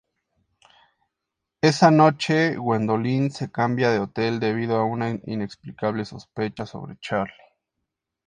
[1.61, 7.31] Esa noche, Gwendolyn se cambia de hotel debido a una inexplicable sospecha sobre Charlie.